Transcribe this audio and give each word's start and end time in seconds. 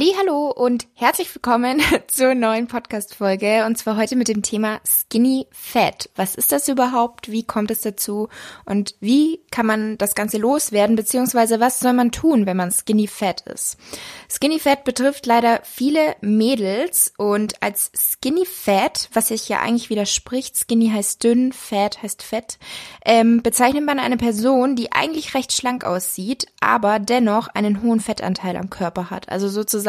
Hallo 0.00 0.50
und 0.50 0.86
herzlich 0.94 1.34
willkommen 1.34 1.80
zur 2.06 2.34
neuen 2.34 2.68
Podcast 2.68 3.16
Folge 3.16 3.64
und 3.66 3.76
zwar 3.78 3.96
heute 3.96 4.14
mit 4.14 4.28
dem 4.28 4.42
Thema 4.42 4.80
Skinny 4.86 5.48
Fat. 5.50 6.08
Was 6.14 6.36
ist 6.36 6.52
das 6.52 6.68
überhaupt? 6.68 7.32
Wie 7.32 7.42
kommt 7.42 7.72
es 7.72 7.80
dazu? 7.80 8.28
Und 8.64 8.94
wie 9.00 9.40
kann 9.50 9.66
man 9.66 9.98
das 9.98 10.14
Ganze 10.14 10.38
loswerden? 10.38 10.94
Beziehungsweise 10.94 11.58
was 11.58 11.80
soll 11.80 11.94
man 11.94 12.12
tun, 12.12 12.46
wenn 12.46 12.56
man 12.56 12.70
Skinny 12.70 13.08
Fat 13.08 13.40
ist? 13.40 13.76
Skinny 14.30 14.60
Fat 14.60 14.84
betrifft 14.84 15.26
leider 15.26 15.60
viele 15.64 16.14
Mädels 16.20 17.12
und 17.16 17.60
als 17.60 17.90
Skinny 17.96 18.44
Fat, 18.44 19.08
was 19.14 19.28
sich 19.28 19.48
ja 19.48 19.60
eigentlich 19.60 19.90
widerspricht, 19.90 20.56
Skinny 20.56 20.90
heißt 20.90 21.24
dünn, 21.24 21.52
Fat 21.52 22.02
heißt 22.02 22.22
fett, 22.22 22.58
ähm, 23.04 23.42
bezeichnet 23.42 23.84
man 23.84 23.98
eine 23.98 24.16
Person, 24.16 24.76
die 24.76 24.92
eigentlich 24.92 25.34
recht 25.34 25.52
schlank 25.52 25.84
aussieht, 25.84 26.46
aber 26.60 27.00
dennoch 27.00 27.48
einen 27.48 27.82
hohen 27.82 28.00
Fettanteil 28.00 28.56
am 28.56 28.70
Körper 28.70 29.10
hat. 29.10 29.28
Also 29.28 29.48
sozusagen, 29.48 29.87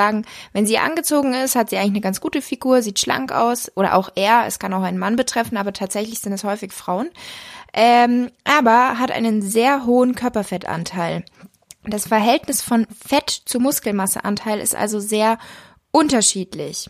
wenn 0.53 0.65
sie 0.65 0.77
angezogen 0.77 1.33
ist, 1.33 1.55
hat 1.55 1.69
sie 1.69 1.77
eigentlich 1.77 1.91
eine 1.91 2.01
ganz 2.01 2.21
gute 2.21 2.41
Figur, 2.41 2.81
sieht 2.81 2.99
schlank 2.99 3.31
aus 3.31 3.71
oder 3.75 3.95
auch 3.95 4.09
er, 4.15 4.45
es 4.47 4.59
kann 4.59 4.73
auch 4.73 4.83
einen 4.83 4.97
Mann 4.97 5.15
betreffen, 5.15 5.57
aber 5.57 5.73
tatsächlich 5.73 6.19
sind 6.19 6.33
es 6.33 6.43
häufig 6.43 6.73
Frauen, 6.73 7.09
ähm, 7.73 8.29
aber 8.43 8.99
hat 8.99 9.11
einen 9.11 9.41
sehr 9.41 9.85
hohen 9.85 10.15
Körperfettanteil. 10.15 11.23
Das 11.83 12.07
Verhältnis 12.07 12.61
von 12.61 12.87
Fett 13.07 13.29
zu 13.29 13.59
Muskelmasseanteil 13.59 14.59
ist 14.59 14.75
also 14.75 14.99
sehr 14.99 15.37
unterschiedlich. 15.91 16.89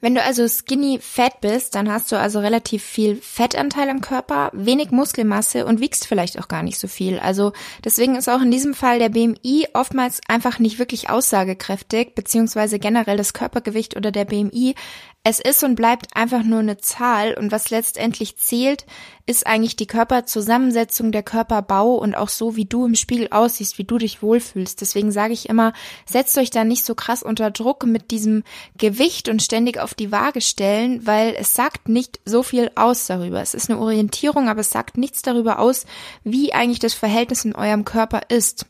Wenn 0.00 0.14
du 0.14 0.22
also 0.22 0.48
skinny 0.48 0.98
fat 1.00 1.40
bist, 1.40 1.74
dann 1.74 1.90
hast 1.90 2.10
du 2.10 2.18
also 2.18 2.40
relativ 2.40 2.82
viel 2.82 3.16
Fettanteil 3.16 3.90
am 3.90 4.00
Körper, 4.00 4.50
wenig 4.54 4.90
Muskelmasse 4.90 5.66
und 5.66 5.80
wiegst 5.80 6.06
vielleicht 6.06 6.38
auch 6.38 6.48
gar 6.48 6.62
nicht 6.62 6.78
so 6.78 6.88
viel. 6.88 7.18
Also 7.18 7.52
deswegen 7.84 8.16
ist 8.16 8.28
auch 8.28 8.40
in 8.40 8.50
diesem 8.50 8.72
Fall 8.72 8.98
der 8.98 9.10
BMI 9.10 9.68
oftmals 9.74 10.20
einfach 10.26 10.58
nicht 10.58 10.78
wirklich 10.78 11.10
aussagekräftig, 11.10 12.14
beziehungsweise 12.14 12.78
generell 12.78 13.18
das 13.18 13.34
Körpergewicht 13.34 13.96
oder 13.96 14.10
der 14.10 14.24
BMI 14.24 14.74
es 15.22 15.38
ist 15.38 15.62
und 15.64 15.74
bleibt 15.74 16.16
einfach 16.16 16.42
nur 16.42 16.60
eine 16.60 16.78
Zahl 16.78 17.34
und 17.34 17.52
was 17.52 17.68
letztendlich 17.68 18.38
zählt, 18.38 18.86
ist 19.26 19.46
eigentlich 19.46 19.76
die 19.76 19.86
Körperzusammensetzung, 19.86 21.12
der 21.12 21.22
Körperbau 21.22 21.96
und 21.96 22.14
auch 22.14 22.30
so, 22.30 22.56
wie 22.56 22.64
du 22.64 22.86
im 22.86 22.94
Spiegel 22.94 23.28
aussiehst, 23.30 23.76
wie 23.76 23.84
du 23.84 23.98
dich 23.98 24.22
wohlfühlst. 24.22 24.80
Deswegen 24.80 25.12
sage 25.12 25.34
ich 25.34 25.50
immer, 25.50 25.74
setzt 26.06 26.38
euch 26.38 26.48
da 26.48 26.64
nicht 26.64 26.86
so 26.86 26.94
krass 26.94 27.22
unter 27.22 27.50
Druck 27.50 27.84
mit 27.84 28.10
diesem 28.10 28.44
Gewicht 28.78 29.28
und 29.28 29.42
ständig 29.42 29.78
auf 29.78 29.92
die 29.92 30.10
Waage 30.10 30.40
stellen, 30.40 31.06
weil 31.06 31.36
es 31.38 31.52
sagt 31.52 31.90
nicht 31.90 32.18
so 32.24 32.42
viel 32.42 32.70
aus 32.74 33.06
darüber. 33.06 33.42
Es 33.42 33.52
ist 33.52 33.68
eine 33.68 33.78
Orientierung, 33.78 34.48
aber 34.48 34.60
es 34.60 34.70
sagt 34.70 34.96
nichts 34.96 35.20
darüber 35.20 35.58
aus, 35.58 35.84
wie 36.24 36.54
eigentlich 36.54 36.78
das 36.78 36.94
Verhältnis 36.94 37.44
in 37.44 37.54
eurem 37.54 37.84
Körper 37.84 38.22
ist. 38.30 38.64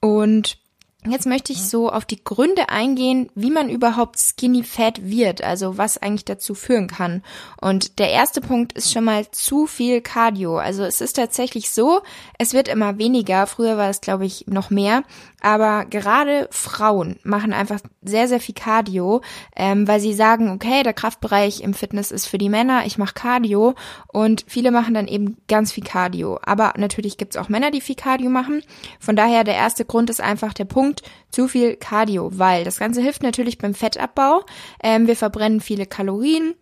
Und 0.00 0.58
Jetzt 1.10 1.26
möchte 1.26 1.52
ich 1.52 1.62
so 1.62 1.90
auf 1.90 2.04
die 2.04 2.22
Gründe 2.22 2.68
eingehen, 2.68 3.30
wie 3.34 3.50
man 3.50 3.68
überhaupt 3.68 4.18
skinny 4.18 4.62
fat 4.62 5.02
wird, 5.02 5.42
also 5.42 5.78
was 5.78 5.98
eigentlich 5.98 6.24
dazu 6.24 6.54
führen 6.54 6.88
kann. 6.88 7.22
Und 7.60 7.98
der 7.98 8.10
erste 8.10 8.40
Punkt 8.40 8.72
ist 8.74 8.92
schon 8.92 9.04
mal 9.04 9.30
zu 9.30 9.66
viel 9.66 10.00
Cardio. 10.00 10.58
Also 10.58 10.84
es 10.84 11.00
ist 11.00 11.14
tatsächlich 11.14 11.70
so, 11.70 12.00
es 12.38 12.52
wird 12.52 12.68
immer 12.68 12.98
weniger. 12.98 13.46
Früher 13.46 13.76
war 13.76 13.90
es, 13.90 14.00
glaube 14.00 14.26
ich, 14.26 14.46
noch 14.46 14.70
mehr. 14.70 15.02
Aber 15.40 15.84
gerade 15.84 16.48
Frauen 16.50 17.18
machen 17.22 17.52
einfach 17.52 17.78
sehr, 18.02 18.26
sehr 18.26 18.40
viel 18.40 18.56
Cardio, 18.56 19.22
ähm, 19.54 19.86
weil 19.86 20.00
sie 20.00 20.12
sagen, 20.12 20.50
okay, 20.50 20.82
der 20.82 20.94
Kraftbereich 20.94 21.60
im 21.60 21.74
Fitness 21.74 22.10
ist 22.10 22.26
für 22.26 22.38
die 22.38 22.48
Männer, 22.48 22.86
ich 22.86 22.98
mache 22.98 23.14
Cardio 23.14 23.74
und 24.08 24.44
viele 24.48 24.72
machen 24.72 24.94
dann 24.94 25.06
eben 25.06 25.36
ganz 25.46 25.70
viel 25.70 25.84
Cardio. 25.84 26.40
Aber 26.42 26.74
natürlich 26.76 27.18
gibt's 27.18 27.36
auch 27.36 27.48
Männer, 27.48 27.70
die 27.70 27.80
viel 27.80 27.94
Cardio 27.94 28.30
machen. 28.30 28.62
Von 28.98 29.14
daher 29.14 29.44
der 29.44 29.54
erste 29.54 29.84
Grund 29.84 30.10
ist 30.10 30.20
einfach 30.20 30.52
der 30.52 30.64
Punkt, 30.64 30.97
zu 31.30 31.48
viel 31.48 31.76
Cardio, 31.76 32.30
weil 32.34 32.64
das 32.64 32.78
Ganze 32.78 33.00
hilft 33.00 33.22
natürlich 33.22 33.58
beim 33.58 33.74
Fettabbau. 33.74 34.44
Ähm, 34.82 35.06
wir 35.06 35.16
verbrennen 35.16 35.60
viele 35.60 35.86
Kalorien, 35.86 36.54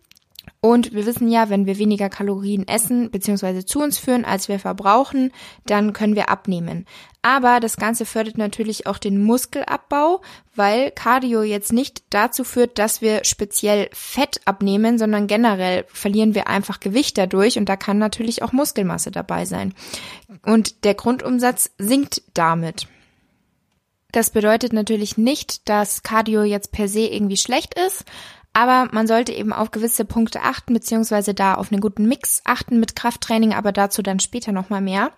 und 0.59 0.93
wir 0.93 1.05
wissen 1.05 1.29
ja, 1.29 1.49
wenn 1.49 1.65
wir 1.65 1.77
weniger 1.77 2.09
Kalorien 2.09 2.67
essen 2.67 3.11
bzw. 3.11 3.63
zu 3.63 3.79
uns 3.79 3.99
führen, 3.99 4.25
als 4.25 4.47
wir 4.47 4.59
verbrauchen, 4.59 5.31
dann 5.65 5.93
können 5.93 6.15
wir 6.15 6.29
abnehmen. 6.29 6.85
Aber 7.21 7.59
das 7.59 7.77
Ganze 7.77 8.05
fördert 8.05 8.37
natürlich 8.37 8.87
auch 8.87 8.97
den 8.97 9.21
Muskelabbau, 9.21 10.21
weil 10.55 10.91
Cardio 10.91 11.43
jetzt 11.43 11.73
nicht 11.73 12.03
dazu 12.09 12.43
führt, 12.43 12.79
dass 12.79 13.01
wir 13.01 13.23
speziell 13.23 13.89
Fett 13.93 14.41
abnehmen, 14.45 14.97
sondern 14.97 15.27
generell 15.27 15.85
verlieren 15.89 16.33
wir 16.33 16.47
einfach 16.47 16.79
Gewicht 16.79 17.17
dadurch 17.17 17.57
und 17.57 17.69
da 17.69 17.75
kann 17.75 17.97
natürlich 17.97 18.41
auch 18.41 18.51
Muskelmasse 18.51 19.11
dabei 19.11 19.45
sein. 19.45 19.73
Und 20.43 20.83
der 20.85 20.95
Grundumsatz 20.95 21.69
sinkt 21.77 22.23
damit. 22.33 22.87
Das 24.11 24.29
bedeutet 24.29 24.73
natürlich 24.73 25.17
nicht, 25.17 25.67
dass 25.67 26.01
Cardio 26.01 26.43
jetzt 26.43 26.71
per 26.71 26.87
se 26.87 27.01
irgendwie 27.01 27.37
schlecht 27.37 27.73
ist, 27.77 28.05
aber 28.57 28.89
man 28.91 29.05
sollte 29.05 29.33
eben 29.33 29.53
auf 29.53 29.69
gewisse 29.69 30.03
Punkte 30.03 30.41
achten, 30.41 30.73
beziehungsweise 30.73 31.35
da 31.35 31.53
auf 31.53 31.71
einen 31.71 31.79
guten 31.79 32.07
Mix 32.07 32.41
achten 32.43 32.79
mit 32.79 32.95
Krafttraining, 32.95 33.53
aber 33.53 33.71
dazu 33.71 34.01
dann 34.01 34.19
später 34.19 34.51
nochmal 34.51 34.81
mehr. 34.81 35.11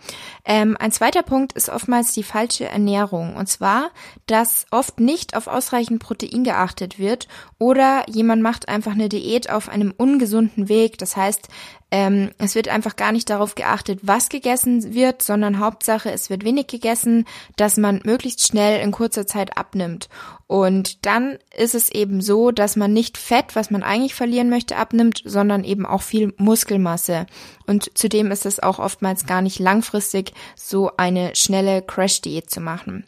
Ähm, 0.44 0.76
ein 0.78 0.92
zweiter 0.92 1.24
Punkt 1.24 1.54
ist 1.54 1.70
oftmals 1.70 2.12
die 2.12 2.24
falsche 2.24 2.66
Ernährung. 2.66 3.38
Und 3.38 3.48
zwar, 3.48 3.92
dass 4.26 4.66
oft 4.72 5.00
nicht 5.00 5.38
auf 5.38 5.48
ausreichend 5.48 6.04
Protein 6.04 6.44
geachtet 6.44 7.00
wird 7.00 7.30
oder 7.60 8.04
jemand 8.10 8.42
macht 8.42 8.68
einfach 8.68 8.92
eine 8.92 9.08
Diät 9.08 9.50
auf 9.50 9.70
einem 9.70 9.94
ungesunden 9.96 10.68
Weg. 10.68 10.98
Das 10.98 11.16
heißt, 11.16 11.48
ähm, 11.92 12.32
es 12.38 12.54
wird 12.54 12.68
einfach 12.68 12.96
gar 12.96 13.12
nicht 13.12 13.30
darauf 13.30 13.56
geachtet, 13.56 14.00
was 14.04 14.30
gegessen 14.30 14.94
wird, 14.94 15.24
sondern 15.24 15.60
Hauptsache, 15.60 16.12
es 16.12 16.30
wird 16.30 16.44
wenig 16.44 16.68
gegessen, 16.68 17.26
dass 17.56 17.78
man 17.78 18.02
möglichst 18.04 18.46
schnell 18.46 18.80
in 18.82 18.92
kurzer 18.92 19.26
Zeit 19.26 19.58
abnimmt. 19.58 20.08
Und 20.46 21.06
dann 21.06 21.40
ist 21.56 21.74
es 21.76 21.90
eben 21.90 22.22
so, 22.22 22.52
dass 22.52 22.76
man 22.76 22.94
nicht 22.94 23.18
Fett, 23.18 23.56
was 23.56 23.72
man 23.72 23.84
eigentlich 23.84 24.14
verlieren 24.14 24.50
möchte, 24.50 24.78
abnimmt, 24.78 25.22
sondern 25.26 25.64
eben 25.64 25.86
auch 25.86 26.04
viel 26.04 26.34
Muskelmasse. 26.38 27.26
Und 27.66 27.98
zudem 27.98 28.32
ist 28.32 28.46
es 28.46 28.60
auch 28.60 28.80
oftmals 28.80 29.26
gar 29.26 29.42
nicht 29.42 29.60
langfristig 29.60 30.34
so 30.56 30.92
eine 30.98 31.36
schnelle 31.36 31.82
Crash-Diät 31.82 32.50
zu 32.50 32.62
machen. 32.62 33.06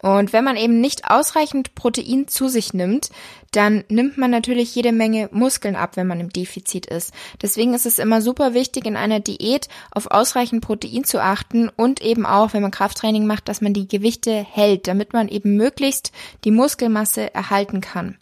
Und 0.00 0.32
wenn 0.32 0.44
man 0.44 0.56
eben 0.56 0.80
nicht 0.80 1.10
ausreichend 1.10 1.74
Protein 1.74 2.28
zu 2.28 2.48
sich 2.48 2.72
nimmt, 2.72 3.10
dann 3.50 3.84
nimmt 3.88 4.16
man 4.16 4.30
natürlich 4.30 4.74
jede 4.74 4.92
Menge 4.92 5.28
Muskeln 5.32 5.74
ab, 5.74 5.96
wenn 5.96 6.06
man 6.06 6.20
im 6.20 6.28
Defizit 6.28 6.86
ist. 6.86 7.12
Deswegen 7.42 7.74
ist 7.74 7.86
es 7.86 7.98
immer 7.98 8.22
super 8.22 8.54
wichtig, 8.54 8.86
in 8.86 8.96
einer 8.96 9.20
Diät 9.20 9.68
auf 9.90 10.10
ausreichend 10.10 10.64
Protein 10.64 11.04
zu 11.04 11.20
achten 11.20 11.68
und 11.68 12.00
eben 12.00 12.26
auch, 12.26 12.52
wenn 12.52 12.62
man 12.62 12.70
Krafttraining 12.70 13.26
macht, 13.26 13.48
dass 13.48 13.60
man 13.60 13.72
die 13.74 13.88
Gewichte 13.88 14.32
hält, 14.32 14.86
damit 14.86 15.12
man 15.12 15.28
eben 15.28 15.56
möglichst 15.56 16.12
die 16.44 16.52
Muskelmasse 16.52 17.34
erhalten 17.34 17.80
kann 17.80 18.18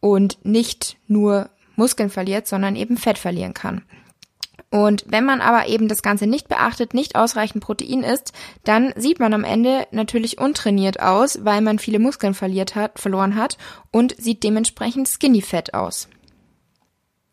und 0.00 0.44
nicht 0.44 0.96
nur 1.06 1.48
Muskeln 1.76 2.10
verliert, 2.10 2.46
sondern 2.46 2.76
eben 2.76 2.96
Fett 2.96 3.18
verlieren 3.18 3.54
kann. 3.54 3.82
Und 4.70 5.04
wenn 5.08 5.24
man 5.24 5.40
aber 5.40 5.66
eben 5.68 5.88
das 5.88 6.02
Ganze 6.02 6.26
nicht 6.26 6.48
beachtet, 6.48 6.92
nicht 6.92 7.16
ausreichend 7.16 7.64
Protein 7.64 8.02
isst, 8.02 8.32
dann 8.64 8.92
sieht 8.96 9.18
man 9.18 9.32
am 9.32 9.44
Ende 9.44 9.86
natürlich 9.92 10.38
untrainiert 10.38 11.00
aus, 11.00 11.42
weil 11.42 11.62
man 11.62 11.78
viele 11.78 11.98
Muskeln 11.98 12.34
verliert 12.34 12.74
hat, 12.74 12.98
verloren 12.98 13.34
hat 13.34 13.56
und 13.90 14.14
sieht 14.20 14.42
dementsprechend 14.42 15.08
skinny 15.08 15.40
fett 15.40 15.72
aus. 15.72 16.08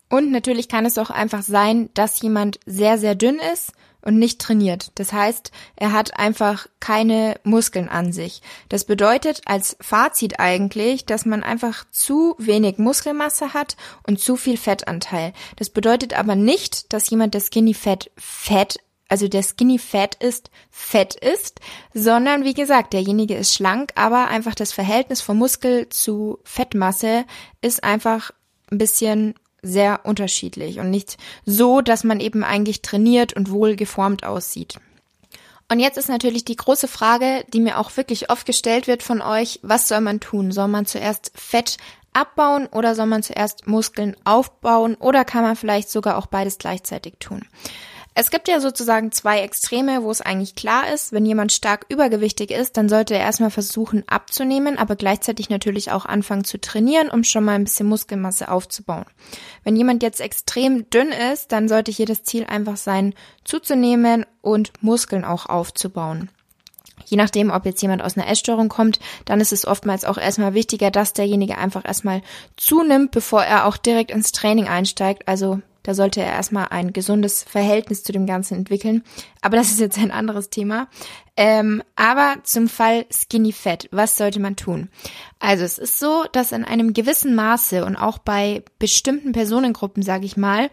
Und 0.08 0.30
natürlich 0.30 0.68
kann 0.68 0.86
es 0.86 0.98
auch 0.98 1.10
einfach 1.10 1.42
sein, 1.42 1.90
dass 1.94 2.22
jemand 2.22 2.58
sehr, 2.64 2.96
sehr 2.96 3.14
dünn 3.14 3.38
ist 3.52 3.72
und 4.06 4.18
nicht 4.18 4.40
trainiert. 4.40 4.92
Das 4.94 5.12
heißt, 5.12 5.50
er 5.74 5.92
hat 5.92 6.18
einfach 6.18 6.68
keine 6.78 7.40
Muskeln 7.42 7.88
an 7.88 8.12
sich. 8.12 8.40
Das 8.68 8.84
bedeutet 8.84 9.42
als 9.46 9.76
Fazit 9.80 10.38
eigentlich, 10.38 11.04
dass 11.04 11.26
man 11.26 11.42
einfach 11.42 11.84
zu 11.90 12.36
wenig 12.38 12.78
Muskelmasse 12.78 13.52
hat 13.52 13.76
und 14.06 14.20
zu 14.20 14.36
viel 14.36 14.56
Fettanteil. 14.56 15.32
Das 15.56 15.70
bedeutet 15.70 16.16
aber 16.16 16.36
nicht, 16.36 16.92
dass 16.92 17.10
jemand, 17.10 17.34
der 17.34 17.40
Skinny 17.40 17.74
Fat 17.74 18.10
fett 18.16 18.78
also 19.08 19.28
der 19.28 19.44
Skinny 19.44 19.78
Fat 19.78 20.16
ist, 20.16 20.50
fett 20.68 21.14
ist, 21.14 21.60
sondern 21.94 22.42
wie 22.42 22.54
gesagt, 22.54 22.92
derjenige 22.92 23.36
ist 23.36 23.54
schlank, 23.54 23.92
aber 23.94 24.26
einfach 24.26 24.56
das 24.56 24.72
Verhältnis 24.72 25.20
von 25.20 25.36
Muskel 25.36 25.88
zu 25.90 26.40
Fettmasse 26.42 27.24
ist 27.60 27.84
einfach 27.84 28.32
ein 28.72 28.78
bisschen 28.78 29.34
sehr 29.66 30.00
unterschiedlich 30.04 30.78
und 30.78 30.90
nicht 30.90 31.16
so, 31.44 31.80
dass 31.80 32.04
man 32.04 32.20
eben 32.20 32.44
eigentlich 32.44 32.82
trainiert 32.82 33.32
und 33.34 33.50
wohl 33.50 33.76
geformt 33.76 34.24
aussieht. 34.24 34.78
Und 35.68 35.80
jetzt 35.80 35.98
ist 35.98 36.08
natürlich 36.08 36.44
die 36.44 36.56
große 36.56 36.86
Frage, 36.86 37.44
die 37.52 37.60
mir 37.60 37.78
auch 37.78 37.96
wirklich 37.96 38.30
oft 38.30 38.46
gestellt 38.46 38.86
wird 38.86 39.02
von 39.02 39.20
euch, 39.20 39.58
was 39.62 39.88
soll 39.88 40.00
man 40.00 40.20
tun? 40.20 40.52
Soll 40.52 40.68
man 40.68 40.86
zuerst 40.86 41.32
Fett 41.34 41.76
abbauen 42.12 42.66
oder 42.66 42.94
soll 42.94 43.06
man 43.06 43.22
zuerst 43.22 43.66
Muskeln 43.66 44.16
aufbauen 44.24 44.94
oder 44.94 45.24
kann 45.24 45.42
man 45.42 45.56
vielleicht 45.56 45.90
sogar 45.90 46.16
auch 46.16 46.26
beides 46.26 46.58
gleichzeitig 46.58 47.14
tun? 47.18 47.44
Es 48.18 48.30
gibt 48.30 48.48
ja 48.48 48.60
sozusagen 48.60 49.12
zwei 49.12 49.40
Extreme, 49.40 50.02
wo 50.02 50.10
es 50.10 50.22
eigentlich 50.22 50.54
klar 50.54 50.90
ist, 50.90 51.12
wenn 51.12 51.26
jemand 51.26 51.52
stark 51.52 51.84
übergewichtig 51.90 52.50
ist, 52.50 52.78
dann 52.78 52.88
sollte 52.88 53.12
er 53.12 53.20
erstmal 53.20 53.50
versuchen 53.50 54.04
abzunehmen, 54.06 54.78
aber 54.78 54.96
gleichzeitig 54.96 55.50
natürlich 55.50 55.92
auch 55.92 56.06
anfangen 56.06 56.42
zu 56.42 56.58
trainieren, 56.58 57.10
um 57.10 57.24
schon 57.24 57.44
mal 57.44 57.56
ein 57.56 57.64
bisschen 57.64 57.86
Muskelmasse 57.86 58.50
aufzubauen. 58.50 59.04
Wenn 59.64 59.76
jemand 59.76 60.02
jetzt 60.02 60.22
extrem 60.22 60.88
dünn 60.88 61.10
ist, 61.30 61.52
dann 61.52 61.68
sollte 61.68 61.92
hier 61.92 62.06
das 62.06 62.22
Ziel 62.22 62.46
einfach 62.46 62.78
sein, 62.78 63.12
zuzunehmen 63.44 64.24
und 64.40 64.72
Muskeln 64.82 65.26
auch 65.26 65.44
aufzubauen. 65.44 66.30
Je 67.04 67.18
nachdem, 67.18 67.50
ob 67.50 67.66
jetzt 67.66 67.82
jemand 67.82 68.00
aus 68.00 68.16
einer 68.16 68.30
Essstörung 68.30 68.70
kommt, 68.70 68.98
dann 69.26 69.42
ist 69.42 69.52
es 69.52 69.66
oftmals 69.66 70.06
auch 70.06 70.16
erstmal 70.16 70.54
wichtiger, 70.54 70.90
dass 70.90 71.12
derjenige 71.12 71.58
einfach 71.58 71.84
erstmal 71.84 72.22
zunimmt, 72.56 73.10
bevor 73.10 73.44
er 73.44 73.66
auch 73.66 73.76
direkt 73.76 74.10
ins 74.10 74.32
Training 74.32 74.68
einsteigt. 74.68 75.28
Also 75.28 75.60
da 75.86 75.94
sollte 75.94 76.20
er 76.20 76.32
erstmal 76.32 76.66
ein 76.70 76.92
gesundes 76.92 77.44
Verhältnis 77.44 78.02
zu 78.02 78.10
dem 78.10 78.26
Ganzen 78.26 78.54
entwickeln. 78.54 79.04
Aber 79.40 79.56
das 79.56 79.70
ist 79.70 79.78
jetzt 79.78 79.98
ein 79.98 80.10
anderes 80.10 80.50
Thema. 80.50 80.88
Ähm, 81.36 81.80
aber 81.94 82.38
zum 82.42 82.68
Fall 82.68 83.06
Skinny 83.08 83.52
Fat, 83.52 83.88
was 83.92 84.16
sollte 84.16 84.40
man 84.40 84.56
tun? 84.56 84.88
Also 85.38 85.62
es 85.62 85.78
ist 85.78 86.00
so, 86.00 86.24
dass 86.32 86.50
in 86.50 86.64
einem 86.64 86.92
gewissen 86.92 87.36
Maße 87.36 87.84
und 87.84 87.94
auch 87.94 88.18
bei 88.18 88.64
bestimmten 88.80 89.30
Personengruppen, 89.30 90.02
sage 90.02 90.24
ich 90.24 90.36
mal, 90.36 90.70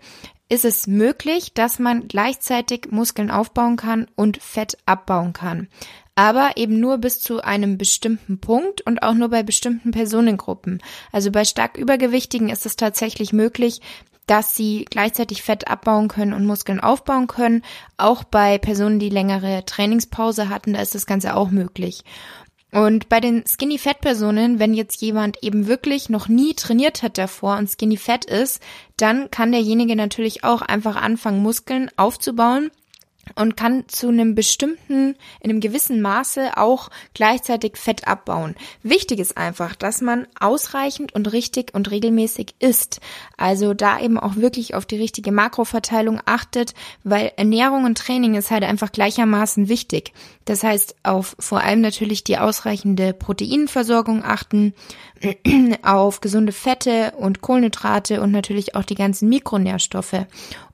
ist 0.49 0.65
es 0.65 0.87
möglich, 0.87 1.53
dass 1.53 1.77
man 1.77 2.07
gleichzeitig 2.07 2.87
Muskeln 2.89 3.29
aufbauen 3.29 3.75
kann 3.75 4.07
und 4.15 4.41
Fett 4.41 4.77
abbauen 4.87 5.33
kann. 5.33 5.67
Aber 6.15 6.51
eben 6.55 6.79
nur 6.79 6.97
bis 6.97 7.21
zu 7.21 7.43
einem 7.43 7.77
bestimmten 7.77 8.39
Punkt 8.39 8.81
und 8.81 9.03
auch 9.03 9.13
nur 9.13 9.29
bei 9.29 9.43
bestimmten 9.43 9.91
Personengruppen. 9.91 10.81
Also 11.11 11.31
bei 11.31 11.45
stark 11.45 11.77
Übergewichtigen 11.77 12.49
ist 12.49 12.65
es 12.65 12.75
tatsächlich 12.75 13.31
möglich, 13.31 13.81
dass 14.27 14.55
sie 14.55 14.85
gleichzeitig 14.89 15.43
Fett 15.43 15.67
abbauen 15.67 16.07
können 16.07 16.33
und 16.33 16.45
Muskeln 16.45 16.79
aufbauen 16.79 17.27
können. 17.27 17.63
Auch 17.97 18.23
bei 18.23 18.57
Personen, 18.57 18.99
die 18.99 19.09
längere 19.09 19.65
Trainingspause 19.65 20.49
hatten, 20.49 20.73
da 20.73 20.81
ist 20.81 20.95
das 20.95 21.05
Ganze 21.05 21.35
auch 21.35 21.49
möglich. 21.49 22.03
Und 22.71 23.07
bei 23.07 23.19
den 23.19 23.43
Skinny 23.45 23.77
Fat 23.77 24.01
Personen, 24.01 24.57
wenn 24.57 24.73
jetzt 24.73 24.99
jemand 25.01 25.43
eben 25.43 25.67
wirklich 25.67 26.09
noch 26.09 26.27
nie 26.27 26.55
trainiert 26.55 27.03
hat 27.03 27.19
davor 27.19 27.57
und 27.57 27.69
Skinny 27.69 27.97
Fat 27.97 28.25
ist, 28.25 28.61
dann 28.97 29.29
kann 29.29 29.51
derjenige 29.51 29.95
natürlich 29.95 30.43
auch 30.43 30.63
einfach 30.63 30.95
anfangen, 30.95 31.43
Muskeln 31.43 31.91
aufzubauen 31.97 32.71
und 33.35 33.57
kann 33.57 33.85
zu 33.87 34.09
einem 34.09 34.35
bestimmten, 34.35 35.15
in 35.39 35.49
einem 35.49 35.59
gewissen 35.59 36.01
Maße 36.01 36.57
auch 36.57 36.89
gleichzeitig 37.13 37.77
Fett 37.77 38.07
abbauen. 38.07 38.55
Wichtig 38.83 39.19
ist 39.19 39.37
einfach, 39.37 39.75
dass 39.75 40.01
man 40.01 40.27
ausreichend 40.39 41.15
und 41.15 41.31
richtig 41.31 41.73
und 41.73 41.89
regelmäßig 41.89 42.55
isst. 42.59 42.99
Also 43.37 43.73
da 43.73 43.99
eben 43.99 44.19
auch 44.19 44.35
wirklich 44.35 44.75
auf 44.75 44.85
die 44.85 44.97
richtige 44.97 45.31
Makroverteilung 45.31 46.19
achtet, 46.25 46.73
weil 47.03 47.31
Ernährung 47.37 47.85
und 47.85 47.97
Training 47.97 48.35
ist 48.35 48.51
halt 48.51 48.63
einfach 48.63 48.91
gleichermaßen 48.91 49.69
wichtig. 49.69 50.13
Das 50.45 50.63
heißt, 50.63 50.95
auf 51.03 51.35
vor 51.39 51.61
allem 51.61 51.81
natürlich 51.81 52.23
die 52.23 52.37
ausreichende 52.37 53.13
Proteinversorgung 53.13 54.23
achten, 54.23 54.73
auf 55.83 56.21
gesunde 56.21 56.51
Fette 56.51 57.13
und 57.17 57.41
Kohlenhydrate 57.41 58.21
und 58.21 58.31
natürlich 58.31 58.75
auch 58.75 58.83
die 58.83 58.95
ganzen 58.95 59.29
Mikronährstoffe. 59.29 60.25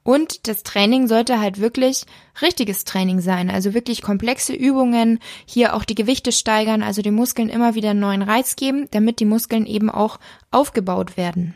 Und 0.09 0.47
das 0.47 0.63
Training 0.63 1.07
sollte 1.07 1.39
halt 1.39 1.61
wirklich 1.61 2.03
richtiges 2.41 2.83
Training 2.83 3.21
sein, 3.21 3.51
also 3.51 3.75
wirklich 3.75 4.01
komplexe 4.01 4.53
Übungen, 4.53 5.19
hier 5.45 5.75
auch 5.75 5.83
die 5.83 5.94
Gewichte 5.94 6.31
steigern, 6.31 6.81
also 6.81 7.03
den 7.03 7.13
Muskeln 7.13 7.47
immer 7.47 7.75
wieder 7.75 7.91
einen 7.91 8.00
neuen 8.00 8.23
Reiz 8.23 8.56
geben, 8.56 8.88
damit 8.89 9.19
die 9.19 9.25
Muskeln 9.25 9.67
eben 9.67 9.91
auch 9.91 10.19
aufgebaut 10.50 11.15
werden. 11.15 11.53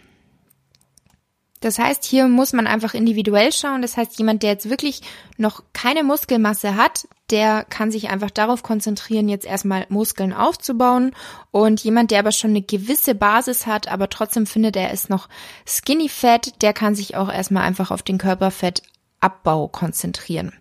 Das 1.63 1.80
heißt, 1.80 2.04
hier 2.04 2.27
muss 2.27 2.51
man 2.51 2.68
einfach 2.68 2.94
individuell 2.94 3.54
schauen. 3.54 3.81
Das 3.81 3.95
heißt, 3.95 4.19
jemand, 4.19 4.44
der 4.44 4.51
jetzt 4.51 4.69
wirklich 4.69 5.01
noch 5.38 5.63
keine 5.71 6.04
Muskelmasse 6.04 6.75
hat, 6.75 7.07
der 7.30 7.63
kann 7.63 7.89
sich 7.89 8.10
einfach 8.10 8.31
darauf 8.31 8.63
konzentrieren, 8.63 9.30
jetzt 9.30 9.45
erstmal 9.45 9.86
Muskeln 9.88 10.33
aufzubauen. 10.33 11.15
Und 11.51 11.81
jemand, 11.81 12.12
der 12.12 12.19
aber 12.19 12.33
schon 12.33 12.50
eine 12.50 12.62
gewisse 12.62 13.15
Basis 13.15 13.65
hat, 13.65 13.88
aber 13.88 14.10
trotzdem 14.10 14.45
findet, 14.45 14.75
er 14.75 14.92
ist 14.92 15.10
noch 15.10 15.30
skinny 15.65 16.10
fat, 16.10 16.62
der 16.62 16.74
kann 16.74 16.95
sich 16.95 17.15
auch 17.15 17.31
erstmal 17.31 17.63
einfach 17.63 17.92
auf 17.92 18.04
den 18.04 18.18
Körperfettabbau 18.18 19.69
konzentrieren. 19.69 20.51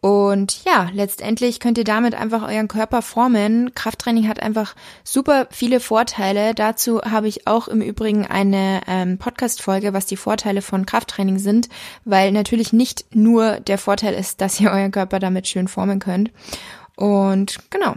Und 0.00 0.62
ja, 0.64 0.90
letztendlich 0.92 1.58
könnt 1.58 1.78
ihr 1.78 1.84
damit 1.84 2.14
einfach 2.14 2.42
euren 2.42 2.68
Körper 2.68 3.02
formen. 3.02 3.74
Krafttraining 3.74 4.28
hat 4.28 4.40
einfach 4.40 4.74
super 5.04 5.48
viele 5.50 5.80
Vorteile. 5.80 6.54
Dazu 6.54 7.00
habe 7.02 7.28
ich 7.28 7.46
auch 7.46 7.66
im 7.66 7.80
Übrigen 7.80 8.26
eine 8.26 8.82
ähm, 8.86 9.18
Podcast-Folge, 9.18 9.94
was 9.94 10.06
die 10.06 10.16
Vorteile 10.16 10.62
von 10.62 10.86
Krafttraining 10.86 11.38
sind, 11.38 11.68
weil 12.04 12.30
natürlich 12.30 12.72
nicht 12.72 13.14
nur 13.14 13.58
der 13.60 13.78
Vorteil 13.78 14.14
ist, 14.14 14.40
dass 14.40 14.60
ihr 14.60 14.70
euren 14.72 14.92
Körper 14.92 15.18
damit 15.18 15.48
schön 15.48 15.68
formen 15.68 15.98
könnt. 15.98 16.30
Und 16.96 17.58
genau, 17.70 17.96